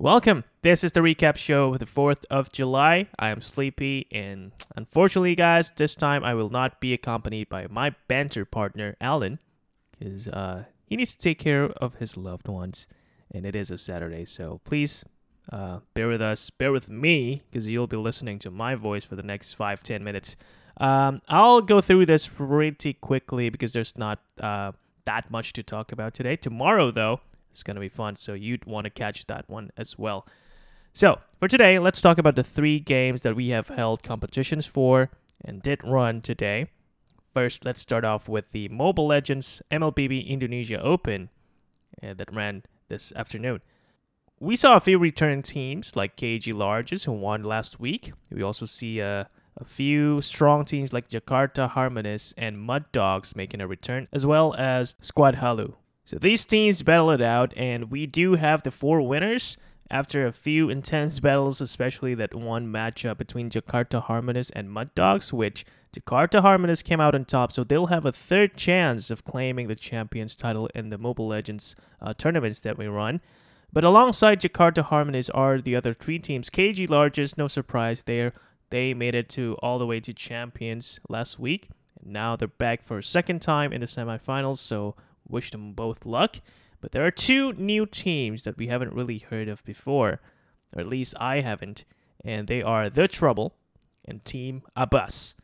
Welcome. 0.00 0.44
This 0.62 0.82
is 0.82 0.92
the 0.92 1.00
recap 1.00 1.36
show 1.36 1.74
of 1.74 1.78
the 1.78 1.84
4th 1.84 2.24
of 2.30 2.50
July. 2.50 3.08
I 3.18 3.28
am 3.28 3.42
sleepy, 3.42 4.06
and 4.10 4.50
unfortunately, 4.74 5.34
guys, 5.34 5.72
this 5.76 5.94
time 5.94 6.24
I 6.24 6.32
will 6.32 6.48
not 6.48 6.80
be 6.80 6.94
accompanied 6.94 7.50
by 7.50 7.66
my 7.68 7.94
banter 8.08 8.46
partner, 8.46 8.96
Alan, 8.98 9.40
because 9.90 10.26
uh, 10.26 10.64
he 10.86 10.96
needs 10.96 11.14
to 11.16 11.18
take 11.18 11.38
care 11.38 11.66
of 11.66 11.96
his 11.96 12.16
loved 12.16 12.48
ones, 12.48 12.88
and 13.30 13.44
it 13.44 13.54
is 13.54 13.70
a 13.70 13.76
Saturday. 13.76 14.24
So 14.24 14.62
please 14.64 15.04
uh, 15.52 15.80
bear 15.92 16.08
with 16.08 16.22
us, 16.22 16.48
bear 16.48 16.72
with 16.72 16.88
me, 16.88 17.42
because 17.50 17.68
you'll 17.68 17.86
be 17.86 17.98
listening 17.98 18.38
to 18.38 18.50
my 18.50 18.76
voice 18.76 19.04
for 19.04 19.16
the 19.16 19.22
next 19.22 19.52
five, 19.52 19.82
ten 19.82 20.02
minutes. 20.02 20.34
Um, 20.78 21.20
I'll 21.28 21.60
go 21.60 21.82
through 21.82 22.06
this 22.06 22.26
pretty 22.26 22.94
quickly 22.94 23.50
because 23.50 23.74
there's 23.74 23.98
not 23.98 24.20
uh, 24.40 24.72
that 25.04 25.30
much 25.30 25.52
to 25.52 25.62
talk 25.62 25.92
about 25.92 26.14
today. 26.14 26.36
Tomorrow, 26.36 26.90
though, 26.90 27.20
it's 27.50 27.62
going 27.62 27.74
to 27.74 27.80
be 27.80 27.88
fun, 27.88 28.16
so 28.16 28.34
you'd 28.34 28.64
want 28.64 28.84
to 28.84 28.90
catch 28.90 29.26
that 29.26 29.48
one 29.48 29.70
as 29.76 29.98
well. 29.98 30.26
So, 30.92 31.20
for 31.38 31.48
today, 31.48 31.78
let's 31.78 32.00
talk 32.00 32.18
about 32.18 32.36
the 32.36 32.42
three 32.42 32.80
games 32.80 33.22
that 33.22 33.36
we 33.36 33.50
have 33.50 33.68
held 33.68 34.02
competitions 34.02 34.66
for 34.66 35.10
and 35.44 35.62
did 35.62 35.84
run 35.84 36.20
today. 36.20 36.66
First, 37.32 37.64
let's 37.64 37.80
start 37.80 38.04
off 38.04 38.28
with 38.28 38.50
the 38.50 38.68
Mobile 38.68 39.06
Legends 39.06 39.62
MLBB 39.70 40.26
Indonesia 40.26 40.80
Open 40.82 41.28
uh, 42.02 42.14
that 42.14 42.34
ran 42.34 42.64
this 42.88 43.12
afternoon. 43.14 43.60
We 44.40 44.56
saw 44.56 44.76
a 44.76 44.80
few 44.80 44.98
returning 44.98 45.42
teams 45.42 45.94
like 45.94 46.16
KG 46.16 46.52
Larges 46.52 47.04
who 47.04 47.12
won 47.12 47.44
last 47.44 47.78
week. 47.78 48.12
We 48.30 48.42
also 48.42 48.66
see 48.66 48.98
a, 48.98 49.28
a 49.56 49.64
few 49.64 50.20
strong 50.22 50.64
teams 50.64 50.92
like 50.92 51.08
Jakarta 51.08 51.68
Harmonies 51.68 52.34
and 52.36 52.58
Mud 52.58 52.90
Dogs 52.90 53.36
making 53.36 53.60
a 53.60 53.68
return, 53.68 54.08
as 54.12 54.26
well 54.26 54.54
as 54.54 54.96
Squad 55.00 55.36
Halu 55.36 55.74
so 56.10 56.18
these 56.18 56.44
teams 56.44 56.82
battle 56.82 57.12
it 57.12 57.20
out, 57.20 57.54
and 57.56 57.88
we 57.88 58.04
do 58.04 58.34
have 58.34 58.64
the 58.64 58.72
four 58.72 59.00
winners 59.00 59.56
after 59.92 60.26
a 60.26 60.32
few 60.32 60.68
intense 60.68 61.20
battles, 61.20 61.60
especially 61.60 62.14
that 62.16 62.34
one 62.34 62.66
matchup 62.66 63.16
between 63.16 63.48
Jakarta 63.48 64.02
Harmonies 64.02 64.50
and 64.50 64.72
Mud 64.72 64.92
Dogs, 64.96 65.32
which 65.32 65.64
Jakarta 65.94 66.40
Harmonies 66.40 66.82
came 66.82 67.00
out 67.00 67.14
on 67.14 67.26
top, 67.26 67.52
so 67.52 67.62
they'll 67.62 67.86
have 67.86 68.04
a 68.04 68.10
third 68.10 68.56
chance 68.56 69.08
of 69.12 69.24
claiming 69.24 69.68
the 69.68 69.76
champions 69.76 70.34
title 70.34 70.68
in 70.74 70.90
the 70.90 70.98
Mobile 70.98 71.28
Legends 71.28 71.76
uh, 72.00 72.12
tournaments 72.12 72.58
that 72.62 72.76
we 72.76 72.88
run. 72.88 73.20
But 73.72 73.84
alongside 73.84 74.40
Jakarta 74.40 74.82
Harmonies 74.82 75.30
are 75.30 75.60
the 75.60 75.76
other 75.76 75.94
three 75.94 76.18
teams. 76.18 76.50
KG 76.50 76.90
Largest, 76.90 77.38
no 77.38 77.46
surprise 77.46 78.02
there. 78.02 78.32
They 78.70 78.94
made 78.94 79.14
it 79.14 79.28
to 79.28 79.56
all 79.62 79.78
the 79.78 79.86
way 79.86 80.00
to 80.00 80.12
champions 80.12 80.98
last 81.08 81.38
week. 81.38 81.68
And 82.02 82.12
now 82.12 82.34
they're 82.34 82.48
back 82.48 82.82
for 82.82 82.98
a 82.98 83.02
second 83.04 83.42
time 83.42 83.72
in 83.72 83.80
the 83.80 83.86
semifinals, 83.86 84.58
so 84.58 84.96
wish 85.30 85.50
them 85.50 85.72
both 85.72 86.04
luck. 86.04 86.36
But 86.80 86.92
there 86.92 87.06
are 87.06 87.10
two 87.10 87.52
new 87.54 87.86
teams 87.86 88.44
that 88.44 88.56
we 88.56 88.68
haven't 88.68 88.94
really 88.94 89.18
heard 89.18 89.48
of 89.48 89.64
before, 89.64 90.20
or 90.74 90.80
at 90.80 90.86
least 90.86 91.14
I 91.20 91.40
haven't, 91.40 91.84
and 92.24 92.48
they 92.48 92.62
are 92.62 92.88
The 92.88 93.06
Trouble 93.06 93.54
and 94.04 94.24
Team 94.24 94.62
Abbas. 94.76 95.34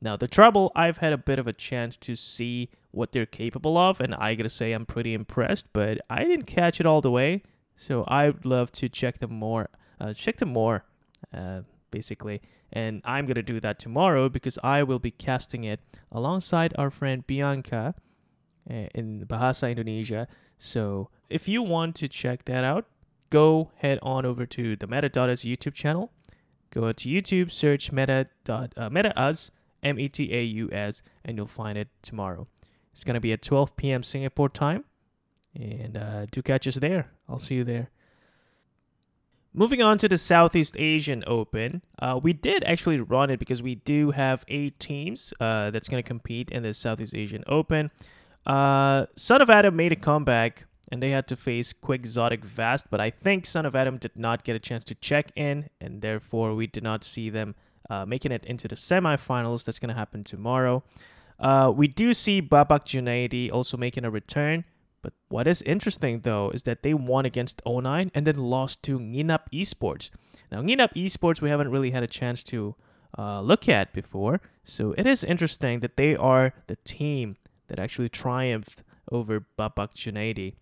Now, 0.00 0.16
The 0.16 0.28
Trouble, 0.28 0.72
I've 0.74 0.98
had 0.98 1.12
a 1.12 1.18
bit 1.18 1.38
of 1.38 1.46
a 1.46 1.52
chance 1.52 1.96
to 1.98 2.16
see 2.16 2.70
what 2.92 3.12
they're 3.12 3.26
capable 3.26 3.76
of, 3.76 4.00
and 4.00 4.14
I 4.14 4.34
gotta 4.34 4.48
say 4.48 4.72
I'm 4.72 4.86
pretty 4.86 5.12
impressed, 5.12 5.72
but 5.72 5.98
I 6.08 6.24
didn't 6.24 6.46
catch 6.46 6.80
it 6.80 6.86
all 6.86 7.02
the 7.02 7.10
way, 7.10 7.42
so 7.76 8.04
I'd 8.08 8.46
love 8.46 8.72
to 8.72 8.88
check 8.88 9.18
them 9.18 9.32
more, 9.32 9.68
uh, 10.00 10.14
check 10.14 10.38
them 10.38 10.52
more, 10.52 10.84
uh, 11.32 11.60
basically. 11.90 12.40
And 12.72 13.02
I'm 13.04 13.26
gonna 13.26 13.42
do 13.42 13.60
that 13.60 13.78
tomorrow 13.78 14.30
because 14.30 14.58
I 14.64 14.82
will 14.82 14.98
be 14.98 15.10
casting 15.10 15.64
it 15.64 15.80
alongside 16.10 16.74
our 16.78 16.90
friend 16.90 17.26
Bianca 17.26 17.94
in 18.66 19.24
Bahasa 19.26 19.70
Indonesia. 19.70 20.26
So 20.58 21.10
if 21.28 21.48
you 21.48 21.62
want 21.62 21.94
to 21.96 22.08
check 22.08 22.44
that 22.44 22.64
out, 22.64 22.86
go 23.30 23.70
head 23.76 23.98
on 24.02 24.24
over 24.24 24.46
to 24.46 24.76
the 24.76 24.86
Meta.us 24.86 25.42
YouTube 25.42 25.74
channel. 25.74 26.12
Go 26.70 26.92
to 26.92 27.08
YouTube, 27.08 27.50
search 27.50 27.92
Meta 27.92 28.28
uh, 28.48 28.90
Meta.us 28.90 29.50
M 29.82 29.98
E 29.98 30.08
T 30.08 30.32
A 30.34 30.42
U 30.42 30.68
S, 30.72 31.02
and 31.24 31.36
you'll 31.36 31.46
find 31.46 31.78
it 31.78 31.88
tomorrow. 32.02 32.46
It's 32.92 33.04
gonna 33.04 33.20
be 33.20 33.32
at 33.32 33.42
12 33.42 33.76
p.m. 33.76 34.02
Singapore 34.02 34.48
time, 34.48 34.84
and 35.54 35.96
uh, 35.96 36.26
do 36.30 36.42
catch 36.42 36.66
us 36.66 36.76
there. 36.76 37.10
I'll 37.28 37.38
see 37.38 37.56
you 37.56 37.64
there. 37.64 37.90
Moving 39.58 39.80
on 39.80 39.96
to 39.98 40.08
the 40.08 40.18
Southeast 40.18 40.76
Asian 40.78 41.24
Open, 41.26 41.80
uh, 41.98 42.20
we 42.22 42.34
did 42.34 42.62
actually 42.64 43.00
run 43.00 43.30
it 43.30 43.38
because 43.38 43.62
we 43.62 43.76
do 43.76 44.10
have 44.10 44.44
eight 44.48 44.78
teams 44.78 45.32
uh, 45.40 45.70
that's 45.70 45.88
going 45.88 46.02
to 46.02 46.06
compete 46.06 46.50
in 46.50 46.62
the 46.62 46.74
Southeast 46.74 47.14
Asian 47.14 47.42
Open. 47.46 47.90
Uh, 48.46 49.06
Son 49.16 49.42
of 49.42 49.50
Adam 49.50 49.74
made 49.74 49.92
a 49.92 49.96
comeback 49.96 50.66
and 50.90 51.02
they 51.02 51.10
had 51.10 51.26
to 51.28 51.36
face 51.36 51.72
Quixotic 51.72 52.44
Vast, 52.44 52.90
but 52.90 53.00
I 53.00 53.10
think 53.10 53.44
Son 53.44 53.66
of 53.66 53.74
Adam 53.74 53.98
did 53.98 54.16
not 54.16 54.44
get 54.44 54.54
a 54.54 54.60
chance 54.60 54.84
to 54.84 54.94
check 54.94 55.32
in, 55.34 55.68
and 55.80 56.00
therefore 56.00 56.54
we 56.54 56.68
did 56.68 56.84
not 56.84 57.02
see 57.02 57.28
them 57.28 57.56
uh, 57.90 58.06
making 58.06 58.30
it 58.30 58.44
into 58.44 58.68
the 58.68 58.76
semifinals. 58.76 59.64
That's 59.64 59.80
going 59.80 59.88
to 59.88 59.96
happen 59.98 60.22
tomorrow. 60.22 60.84
Uh, 61.40 61.72
we 61.74 61.88
do 61.88 62.14
see 62.14 62.40
Babak 62.40 62.84
Junaidi 62.84 63.50
also 63.52 63.76
making 63.76 64.04
a 64.04 64.10
return, 64.10 64.64
but 65.02 65.12
what 65.28 65.46
is 65.46 65.60
interesting 65.62 66.20
though 66.20 66.50
is 66.50 66.62
that 66.62 66.82
they 66.82 66.94
won 66.94 67.26
against 67.26 67.62
O9 67.66 68.10
and 68.14 68.26
then 68.26 68.38
lost 68.38 68.82
to 68.84 68.98
Nginap 68.98 69.40
Esports. 69.52 70.10
Now, 70.50 70.62
Nginap 70.62 70.94
Esports 70.94 71.40
we 71.40 71.50
haven't 71.50 71.70
really 71.70 71.90
had 71.90 72.02
a 72.02 72.06
chance 72.06 72.42
to 72.44 72.76
uh, 73.18 73.40
look 73.40 73.68
at 73.68 73.92
before, 73.92 74.40
so 74.64 74.94
it 74.96 75.06
is 75.06 75.24
interesting 75.24 75.80
that 75.80 75.96
they 75.96 76.14
are 76.14 76.54
the 76.68 76.76
team 76.84 77.36
that 77.68 77.78
actually 77.78 78.08
triumphed 78.08 78.82
over 79.10 79.46
Babak 79.58 79.94
Junaidi. 79.94 80.54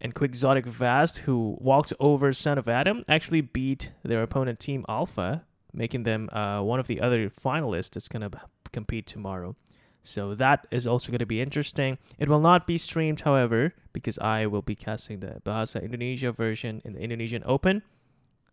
And 0.00 0.14
Quixotic 0.14 0.64
Vast, 0.66 1.18
who 1.18 1.58
walked 1.60 1.92
over 2.00 2.32
Son 2.32 2.56
of 2.56 2.68
Adam, 2.68 3.04
actually 3.08 3.42
beat 3.42 3.92
their 4.02 4.22
opponent 4.22 4.58
Team 4.58 4.84
Alpha, 4.88 5.44
making 5.74 6.04
them 6.04 6.30
uh, 6.32 6.62
one 6.62 6.80
of 6.80 6.86
the 6.86 7.00
other 7.00 7.28
finalists 7.28 7.90
that's 7.90 8.08
going 8.08 8.28
to 8.28 8.40
compete 8.72 9.06
tomorrow. 9.06 9.56
So 10.02 10.34
that 10.34 10.66
is 10.70 10.86
also 10.86 11.12
going 11.12 11.18
to 11.18 11.26
be 11.26 11.42
interesting. 11.42 11.98
It 12.18 12.28
will 12.28 12.40
not 12.40 12.66
be 12.66 12.78
streamed, 12.78 13.20
however, 13.20 13.74
because 13.92 14.18
I 14.18 14.46
will 14.46 14.62
be 14.62 14.74
casting 14.74 15.20
the 15.20 15.42
Bahasa 15.44 15.82
Indonesia 15.82 16.32
version 16.32 16.80
in 16.84 16.94
the 16.94 17.00
Indonesian 17.00 17.42
Open. 17.44 17.82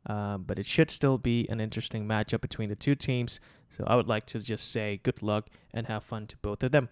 Um, 0.05 0.43
but 0.47 0.57
it 0.57 0.65
should 0.65 0.89
still 0.89 1.17
be 1.17 1.47
an 1.49 1.59
interesting 1.59 2.05
matchup 2.05 2.41
between 2.41 2.69
the 2.69 2.75
two 2.75 2.95
teams. 2.95 3.39
So 3.69 3.83
I 3.87 3.95
would 3.95 4.07
like 4.07 4.25
to 4.27 4.39
just 4.39 4.71
say 4.71 4.99
good 5.03 5.21
luck 5.21 5.49
and 5.73 5.87
have 5.87 6.03
fun 6.03 6.27
to 6.27 6.37
both 6.37 6.63
of 6.63 6.71
them. 6.71 6.89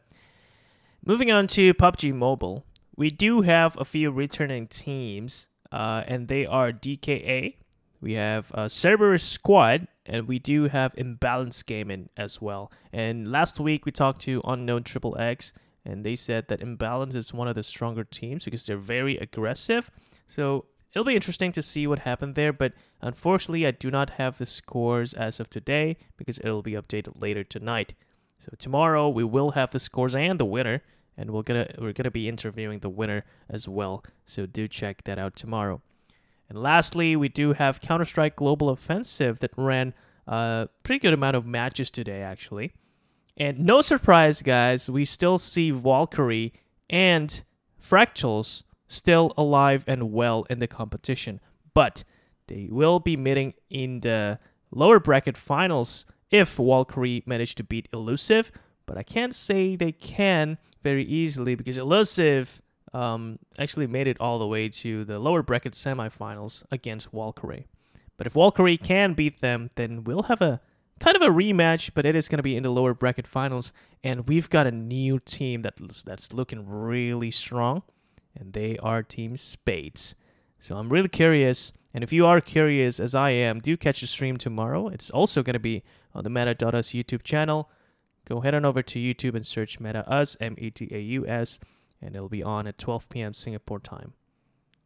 Moving 1.08 1.32
on 1.32 1.46
to 1.50 1.72
PUBG 1.76 2.16
Mobile, 2.16 2.66
we 2.96 3.12
do 3.12 3.42
have 3.42 3.80
a 3.80 3.86
few 3.86 4.10
returning 4.10 4.66
teams, 4.66 5.48
uh, 5.72 6.02
and 6.08 6.28
they 6.28 6.48
are 6.48 6.72
DKA. 6.72 7.58
We 8.02 8.14
have 8.14 8.52
uh, 8.56 8.68
Cerberus 8.68 9.24
Squad, 9.24 9.88
and 10.08 10.28
we 10.28 10.40
do 10.40 10.64
have 10.64 10.96
Imbalance 10.98 11.62
Gaming 11.62 12.10
as 12.18 12.42
well. 12.42 12.72
And 12.92 13.32
last 13.32 13.60
week 13.60 13.86
we 13.86 13.92
talked 13.92 14.20
to 14.22 14.42
Unknown 14.46 14.82
Triple 14.82 15.16
X, 15.20 15.54
and 15.86 16.04
they 16.04 16.16
said 16.16 16.48
that 16.48 16.60
Imbalance 16.60 17.14
is 17.14 17.32
one 17.32 17.48
of 17.48 17.54
the 17.54 17.62
stronger 17.62 18.04
teams 18.04 18.44
because 18.44 18.66
they're 18.66 18.76
very 18.76 19.16
aggressive. 19.18 19.92
So 20.26 20.66
it'll 20.92 21.06
be 21.06 21.14
interesting 21.14 21.52
to 21.52 21.62
see 21.62 21.86
what 21.86 22.00
happened 22.00 22.34
there, 22.34 22.52
but 22.52 22.74
unfortunately, 23.00 23.68
I 23.68 23.70
do 23.70 23.92
not 23.92 24.10
have 24.12 24.40
the 24.40 24.48
scores 24.48 25.14
as 25.14 25.40
of 25.40 25.52
today 25.52 25.98
because 26.18 26.40
it'll 26.40 26.64
be 26.64 26.72
updated 26.72 27.22
later 27.22 27.44
tonight. 27.44 27.94
So 28.38 28.52
tomorrow 28.58 29.10
we 29.10 29.24
will 29.24 29.52
have 29.52 29.72
the 29.72 29.80
scores 29.80 30.16
and 30.16 30.40
the 30.40 30.46
winner, 30.46 30.82
and 31.18 31.32
we're 31.32 31.44
gonna 31.44 31.68
we're 31.78 31.94
gonna 31.94 32.12
be 32.12 32.28
interviewing 32.28 32.80
the 32.80 32.90
winner 32.90 33.24
as 33.50 33.68
well. 33.68 34.04
So 34.26 34.46
do 34.46 34.68
check 34.68 35.04
that 35.06 35.18
out 35.18 35.36
tomorrow. 35.36 35.82
And 36.50 36.62
lastly, 36.62 37.16
we 37.16 37.30
do 37.30 37.54
have 37.54 37.82
Counter 37.82 38.06
Strike 38.06 38.36
Global 38.36 38.70
Offensive 38.70 39.40
that 39.40 39.52
ran 39.58 39.94
a 40.28 40.70
pretty 40.84 41.00
good 41.00 41.14
amount 41.14 41.36
of 41.36 41.46
matches 41.46 41.90
today, 41.90 42.22
actually. 42.22 42.74
And 43.38 43.60
no 43.60 43.82
surprise, 43.82 44.42
guys, 44.42 44.90
we 44.90 45.06
still 45.06 45.38
see 45.38 45.72
Valkyrie 45.72 46.54
and 46.90 47.44
Fractals 47.82 48.64
still 48.88 49.34
alive 49.38 49.84
and 49.88 50.12
well 50.12 50.46
in 50.50 50.60
the 50.60 50.68
competition, 50.68 51.40
but 51.74 52.04
they 52.48 52.68
will 52.72 53.00
be 53.00 53.18
meeting 53.18 53.54
in 53.70 54.02
the 54.02 54.40
lower 54.72 55.00
bracket 55.00 55.36
finals 55.36 56.06
if 56.32 56.56
Valkyrie 56.56 57.24
managed 57.26 57.58
to 57.58 57.64
beat 57.64 57.88
Elusive, 57.94 58.52
but 58.86 58.98
I 58.98 59.04
can't 59.04 59.34
say 59.34 59.76
they 59.76 59.92
can 59.92 60.58
very 60.84 61.04
easily 61.04 61.56
because 61.56 61.78
Elusive 61.78 62.62
um, 62.94 63.40
actually 63.60 63.88
made 63.88 64.08
it 64.08 64.18
all 64.20 64.40
the 64.40 64.48
way 64.48 64.70
to 64.70 65.04
the 65.04 65.20
lower 65.20 65.44
bracket 65.44 65.74
semifinals 65.74 66.64
against 66.72 67.12
Valkyrie. 67.12 67.68
But 68.18 68.28
if 68.28 68.34
Valkyrie 68.34 68.78
can 68.78 69.14
beat 69.14 69.42
them, 69.42 69.70
then 69.76 70.04
we'll 70.04 70.24
have 70.24 70.42
a 70.42 70.62
kind 71.00 71.16
of 71.16 71.22
a 71.22 71.28
rematch, 71.28 71.92
but 71.94 72.06
it 72.06 72.16
is 72.16 72.30
going 72.30 72.38
to 72.38 72.44
be 72.44 72.56
in 72.56 72.64
the 72.64 72.70
lower 72.70 72.94
bracket 72.94 73.28
finals. 73.28 73.74
And 74.04 74.28
we've 74.28 74.50
got 74.50 74.68
a 74.68 74.72
new 74.72 75.20
team 75.20 75.62
that's, 75.62 76.04
that's 76.04 76.32
looking 76.32 76.68
really 76.68 77.32
strong, 77.32 77.84
and 78.34 78.54
they 78.54 78.78
are 78.78 79.04
Team 79.04 79.36
Spades. 79.36 80.16
So 80.60 80.78
I'm 80.78 80.90
really 80.90 81.10
curious. 81.10 81.74
And 81.96 82.04
if 82.04 82.12
you 82.12 82.26
are 82.26 82.42
curious, 82.42 83.00
as 83.00 83.16
I 83.16 83.30
am, 83.30 83.60
do 83.60 83.78
catch 83.78 84.02
the 84.02 84.08
stream 84.08 84.36
tomorrow. 84.36 84.90
It's 84.90 85.10
also 85.10 85.42
going 85.42 85.54
to 85.54 85.60
be 85.62 85.82
on 86.14 86.26
the 86.26 86.30
Meta.us 86.30 86.90
YouTube 86.90 87.24
channel. 87.24 87.70
Go 88.26 88.42
head 88.42 88.54
on 88.54 88.66
over 88.66 88.84
to 88.84 89.00
YouTube 89.00 89.34
and 89.34 89.46
search 89.46 89.80
Meta.us, 89.80 90.36
M 90.42 90.56
E 90.58 90.70
T 90.72 90.90
A 90.92 91.00
U 91.00 91.26
S, 91.26 91.58
and 92.02 92.14
it'll 92.14 92.28
be 92.28 92.44
on 92.44 92.68
at 92.68 92.78
12 92.78 93.08
p.m. 93.08 93.34
Singapore 93.34 93.80
time. 93.80 94.12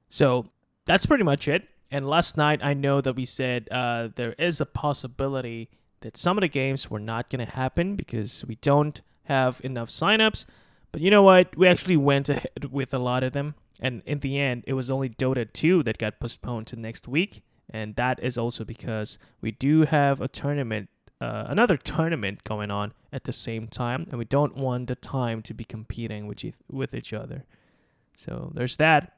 So 0.08 0.52
that's 0.86 1.08
pretty 1.08 1.24
much 1.24 1.48
it. 1.48 1.68
And 1.90 2.08
last 2.08 2.38
night, 2.38 2.60
I 2.64 2.76
know 2.76 3.02
that 3.02 3.16
we 3.16 3.26
said 3.26 3.68
uh, 3.72 4.10
there 4.16 4.34
is 4.34 4.62
a 4.62 4.68
possibility 4.68 5.72
that 6.02 6.16
some 6.16 6.38
of 6.38 6.42
the 6.42 6.48
games 6.48 6.92
were 6.92 7.00
not 7.00 7.32
going 7.32 7.44
to 7.44 7.52
happen 7.52 7.96
because 7.96 8.46
we 8.46 8.54
don't 8.58 9.02
have 9.24 9.60
enough 9.64 9.90
signups. 9.90 10.46
But 10.92 11.02
you 11.02 11.10
know 11.10 11.24
what? 11.24 11.58
We 11.58 11.68
actually 11.68 11.98
went 11.98 12.30
ahead 12.30 12.66
with 12.70 12.94
a 12.94 13.00
lot 13.00 13.24
of 13.24 13.34
them. 13.34 13.56
And 13.80 14.02
in 14.06 14.20
the 14.20 14.40
end, 14.40 14.64
it 14.68 14.74
was 14.74 14.92
only 14.92 15.10
Dota 15.10 15.52
2 15.52 15.84
that 15.84 15.98
got 15.98 16.20
postponed 16.20 16.68
to 16.68 16.76
next 16.76 17.08
week. 17.08 17.44
And 17.70 17.96
that 17.96 18.22
is 18.22 18.38
also 18.38 18.66
because 18.66 19.18
we 19.42 19.52
do 19.52 19.84
have 19.84 20.22
a 20.22 20.28
tournament, 20.28 20.90
uh, 21.22 21.46
another 21.48 21.78
tournament 21.78 22.44
going 22.44 22.72
on 22.72 22.94
at 23.14 23.24
the 23.24 23.34
same 23.34 23.68
time. 23.68 24.06
And 24.10 24.18
we 24.18 24.26
don't 24.26 24.58
want 24.58 24.88
the 24.88 24.96
time 24.96 25.42
to 25.44 25.54
be 25.54 25.64
competing 25.64 26.28
with, 26.28 26.44
each 26.44 26.56
with 26.70 26.94
each 26.94 27.14
other. 27.14 27.46
So 28.18 28.52
there's 28.54 28.78
that. 28.78 29.14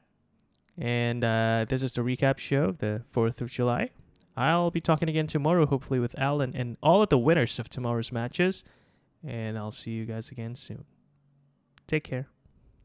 And 0.78 1.24
uh, 1.24 1.66
this 1.68 1.82
is 1.82 1.94
the 1.94 2.02
recap 2.02 2.38
show, 2.38 2.72
the 2.72 3.02
4th 3.14 3.40
of 3.40 3.50
July. 3.50 3.90
I'll 4.36 4.70
be 4.70 4.80
talking 4.80 5.08
again 5.08 5.26
tomorrow, 5.26 5.66
hopefully, 5.66 5.98
with 5.98 6.18
Alan 6.18 6.54
and 6.54 6.76
all 6.82 7.02
of 7.02 7.10
the 7.10 7.18
winners 7.18 7.58
of 7.58 7.68
tomorrow's 7.68 8.12
matches. 8.12 8.64
And 9.26 9.58
I'll 9.58 9.70
see 9.70 9.90
you 9.90 10.06
guys 10.06 10.30
again 10.30 10.56
soon. 10.56 10.84
Take 11.86 12.04
care. 12.04 12.31